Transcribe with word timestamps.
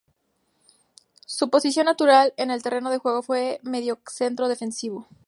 Su 1.27 1.51
posición 1.51 1.85
natural 1.85 2.33
en 2.37 2.49
el 2.49 2.63
terreno 2.63 2.89
de 2.89 2.97
juego 2.97 3.21
fue 3.21 3.59
mediocentro 3.61 4.47
defensivo. 4.47 5.07